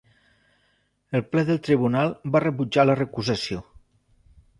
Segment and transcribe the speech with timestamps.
[1.19, 3.61] El ple del Tribunal va rebutjar la recusació.